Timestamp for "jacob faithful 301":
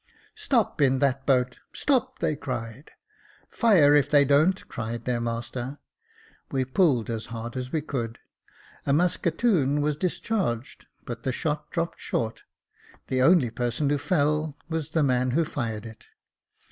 9.97-10.55